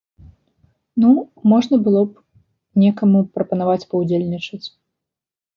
Ну, 1.03 1.11
можна 1.51 1.75
было 1.87 2.01
б 2.13 2.83
некаму 2.85 3.19
прапанаваць 3.39 3.87
паўдзельнічаць. 3.93 4.63